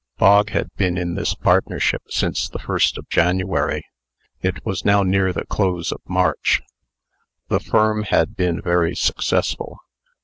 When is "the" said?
2.49-2.57, 5.31-5.45, 7.49-7.59